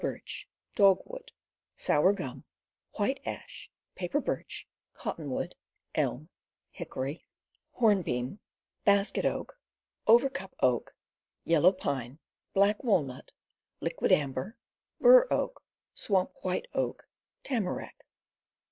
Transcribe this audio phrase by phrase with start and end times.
[0.73, 1.85] Tough Woods
[2.95, 5.53] White Ash, Paper Birch, Cottonwood,
[5.93, 6.29] Elm,
[6.71, 7.27] Hickory,
[7.75, 8.39] AXEMANSHIP 263 Hornbeam,
[8.83, 9.59] Basket Oak,
[10.07, 10.95] Overcup Oak,
[11.43, 12.17] Yellow Pine,
[12.55, 13.31] Black Walnut,
[13.79, 14.55] Liquidambar,
[14.99, 17.07] Bur Oak, Swamp White Oak,
[17.43, 18.03] Tamarack.